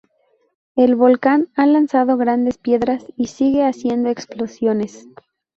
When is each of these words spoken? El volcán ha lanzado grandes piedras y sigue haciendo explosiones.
El 0.75 0.95
volcán 0.95 1.49
ha 1.55 1.67
lanzado 1.67 2.17
grandes 2.17 2.57
piedras 2.57 3.05
y 3.17 3.27
sigue 3.27 3.63
haciendo 3.63 4.09
explosiones. 4.09 5.05